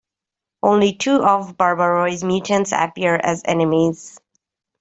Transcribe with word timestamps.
Only 0.63 0.93
two 0.93 1.23
of 1.23 1.49
the 1.49 1.53
Barbarois 1.53 2.23
mutants 2.25 2.71
appear 2.71 3.13
as 3.17 3.43
enemies. 3.45 4.19